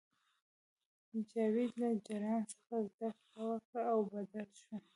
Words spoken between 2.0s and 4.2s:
جلان څخه زده کړه وکړه او